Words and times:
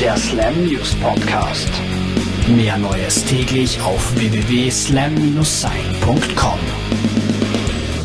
Der 0.00 0.16
Slam 0.16 0.64
News 0.64 0.94
Podcast. 0.94 1.68
Mehr 2.48 2.78
Neues 2.78 3.22
täglich 3.26 3.78
auf 3.82 4.16
www.slam-sein.com. 4.16 6.58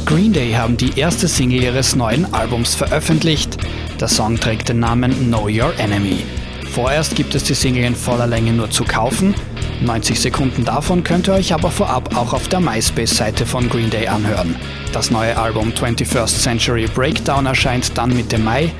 Green 0.06 0.34
Day 0.34 0.52
haben 0.52 0.76
die 0.76 1.00
erste 1.00 1.30
Single 1.30 1.64
ihres 1.64 1.96
neuen 1.96 2.34
Albums 2.34 2.76
veröffentlicht. 2.76 3.56
Der 4.02 4.10
Song 4.10 4.38
trägt 4.38 4.68
den 4.68 4.80
Namen 4.80 5.30
Know 5.30 5.48
Your 5.48 5.74
Enemy. 5.80 6.26
Vorerst 6.70 7.16
gibt 7.16 7.34
es 7.34 7.46
die 7.46 7.54
Single 7.54 7.86
in 7.86 7.96
voller 7.96 8.28
Länge 8.28 8.52
nur 8.52 8.70
zu 8.70 8.84
kaufen. 8.84 9.34
90 9.82 10.20
Sekunden 10.20 10.66
davon 10.66 11.04
könnt 11.04 11.28
ihr 11.28 11.34
euch 11.34 11.54
aber 11.54 11.72
vorab 11.72 12.16
auch 12.16 12.34
auf 12.34 12.48
der 12.48 12.60
MySpace-Seite 12.60 13.46
von 13.46 13.70
Green 13.70 13.90
Day 13.90 14.08
anhören. 14.08 14.56
Das 14.94 15.12
neue 15.12 15.38
Album 15.38 15.72
21st 15.72 16.42
Century 16.42 16.88
Breakdown 16.94 17.46
erscheint 17.46 17.98
dann 17.98 18.16
Mitte 18.16 18.38
Mai. 18.38 18.72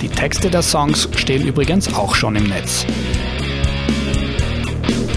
Die 0.00 0.08
Texte 0.08 0.50
der 0.50 0.62
Songs 0.62 1.08
stehen 1.16 1.46
übrigens 1.46 1.94
auch 1.94 2.14
schon 2.14 2.36
im 2.36 2.44
Netz. 2.44 2.84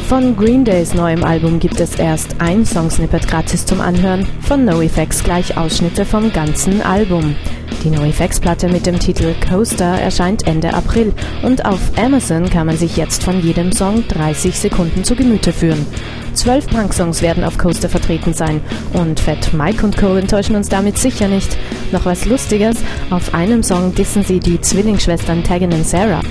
Von 0.08 0.38
Green 0.38 0.63
Days 0.63 0.94
neuem 0.94 1.23
Album 1.23 1.59
gibt 1.59 1.80
es 1.80 1.95
erst 1.95 2.39
ein 2.39 2.63
Songsnippet 2.63 3.27
gratis 3.27 3.66
zum 3.66 3.81
Anhören, 3.81 4.27
von 4.41 4.63
NoFX 4.63 5.23
gleich 5.23 5.58
Ausschnitte 5.58 6.05
vom 6.05 6.31
ganzen 6.31 6.81
Album. 6.83 7.36
Die 7.85 7.91
NoFX-Platte 7.91 8.67
mit 8.67 8.88
dem 8.88 8.98
Titel 8.98 9.35
Coaster 9.48 9.85
erscheint 10.02 10.48
Ende 10.48 10.73
April 10.73 11.13
und 11.44 11.66
auf 11.66 11.80
Amazon 11.98 12.49
kann 12.49 12.66
man 12.66 12.75
sich 12.77 12.98
jetzt 12.98 13.23
von 13.23 13.39
jedem 13.44 13.71
Song 13.71 14.03
30 14.08 14.58
Sekunden 14.58 15.03
zu 15.03 15.16
Gemüte 15.16 15.53
führen. 15.53 15.85
Zwölf 16.34 16.66
Punk-Songs 16.66 17.21
werden 17.21 17.44
auf 17.44 17.59
Coaster 17.59 17.88
vertreten 17.88 18.34
sein 18.34 18.61
und 18.94 19.20
Fat 19.20 19.53
Mike 19.53 19.85
und 19.85 19.98
Co. 19.98 20.16
enttäuschen 20.16 20.55
uns 20.55 20.67
damit 20.67 20.98
sicher 20.98 21.27
nicht. 21.27 21.59
Noch 21.91 22.05
was 22.05 22.25
Lustiges, 22.25 22.77
auf 23.11 23.35
einem 23.35 23.61
Song 23.61 23.94
dissen 23.94 24.23
sie 24.23 24.39
die 24.39 24.59
Zwillingsschwestern 24.59 25.44
Tegan 25.44 25.72
und 25.72 25.86
Sarah. 25.86 26.22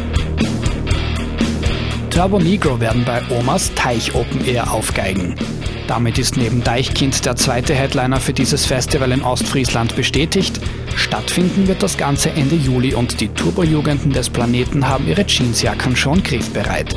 Turbo 2.11 2.41
Negro 2.41 2.81
werden 2.81 3.05
bei 3.05 3.23
Omas 3.31 3.73
Teich 3.77 4.13
Open 4.13 4.45
Air 4.45 4.73
aufgeigen. 4.73 5.37
Damit 5.87 6.19
ist 6.19 6.37
neben 6.37 6.65
Deichkind 6.65 7.27
der 7.27 7.37
zweite 7.37 7.75
Headliner 7.75 8.19
für 8.19 8.33
dieses 8.33 8.65
Festival 8.65 9.13
in 9.13 9.23
Ostfriesland 9.23 9.95
bestätigt. 9.97 10.59
Stattfinden 10.97 11.69
wird 11.69 11.83
das 11.83 11.99
Ganze 11.99 12.31
Ende 12.31 12.57
Juli 12.57 12.95
und 12.95 13.21
die 13.21 13.29
Turbojugenden 13.29 14.13
des 14.13 14.31
Planeten 14.31 14.89
haben 14.89 15.07
ihre 15.07 15.27
Jeansjacken 15.27 15.95
schon 15.95 16.23
griffbereit. 16.23 16.97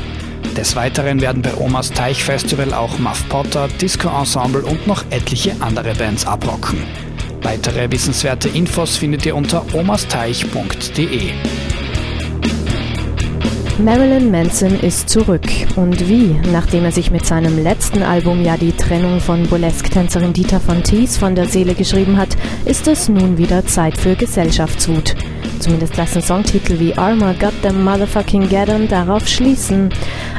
Des 0.56 0.74
Weiteren 0.74 1.20
werden 1.20 1.42
bei 1.42 1.54
Omas 1.54 1.92
Teich 1.92 2.24
Festival 2.24 2.72
auch 2.72 2.98
Muff 2.98 3.28
Potter, 3.28 3.68
Disco 3.80 4.08
Ensemble 4.08 4.62
und 4.62 4.86
noch 4.86 5.04
etliche 5.10 5.54
andere 5.60 5.94
Bands 5.94 6.26
abrocken. 6.26 6.82
Weitere 7.42 7.90
wissenswerte 7.92 8.48
Infos 8.48 8.96
findet 8.96 9.24
ihr 9.26 9.36
unter 9.36 9.64
omasteich.de. 9.72 11.32
Marilyn 13.78 14.32
Manson 14.32 14.80
ist 14.80 15.08
zurück. 15.08 15.46
Und 15.76 16.08
wie? 16.08 16.34
Nachdem 16.52 16.84
er 16.84 16.90
sich 16.90 17.12
mit 17.12 17.24
seinem 17.24 17.62
letzten 17.62 18.02
Album 18.02 18.42
ja 18.44 18.56
die 18.56 18.72
Trennung 18.72 19.20
von 19.20 19.46
Burlesque-Tänzerin 19.46 20.32
Dieter 20.32 20.58
von 20.58 20.82
Thies 20.82 21.16
von 21.16 21.36
der 21.36 21.46
Seele 21.46 21.74
geschrieben 21.74 22.16
hat, 22.16 22.36
ist 22.64 22.88
es 22.88 23.08
nun 23.08 23.38
wieder 23.38 23.64
Zeit 23.66 23.96
für 23.96 24.16
Gesellschaftswut. 24.16 25.14
Zumindest 25.60 25.96
lassen 25.96 26.22
Songtitel 26.22 26.80
wie 26.80 26.94
Armor 26.94 27.34
Got 27.34 27.62
Them 27.62 27.84
Motherfucking 27.84 28.48
'em 28.50 28.88
darauf 28.88 29.28
schließen. 29.28 29.90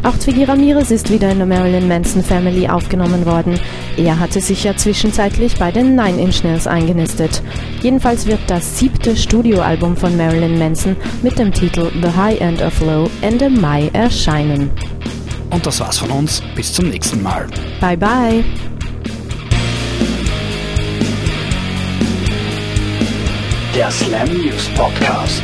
Auch 0.04 0.18
Twiggy 0.18 0.44
Ramirez 0.44 0.92
ist 0.92 1.10
wieder 1.10 1.32
in 1.32 1.38
der 1.38 1.48
Marilyn 1.48 1.88
Manson 1.88 2.24
Family 2.24 2.68
aufgenommen 2.68 3.26
worden. 3.26 3.58
Er 4.00 4.18
hatte 4.18 4.40
sich 4.40 4.64
ja 4.64 4.78
zwischenzeitlich 4.78 5.56
bei 5.56 5.74
den 5.74 5.94
Nine 5.94 6.22
Inch 6.22 6.42
Nails 6.46 6.68
eingenistet. 6.68 7.44
Jedenfalls 7.82 8.28
wird 8.28 8.40
das 8.48 8.80
siebte 8.80 9.18
Studioalbum 9.18 9.98
von 9.98 10.16
Marilyn 10.16 10.58
Manson 10.58 10.96
mit 11.22 11.38
dem 11.38 11.52
Titel 11.52 11.92
The 12.02 12.16
High 12.16 12.40
End 12.40 12.62
of 12.62 12.80
Low 12.80 13.10
Ende 13.22 13.50
Mai 13.50 13.90
erscheinen. 13.92 14.72
Und 15.50 15.66
das 15.66 15.82
war's 15.82 15.98
von 15.98 16.12
uns. 16.12 16.42
Bis 16.56 16.72
zum 16.72 16.90
nächsten 16.90 17.22
Mal. 17.22 17.48
Bye 17.82 17.98
bye. 17.98 18.44
Der 23.76 23.92
Slam 23.92 24.30
News 24.30 24.70
Podcast. 24.76 25.44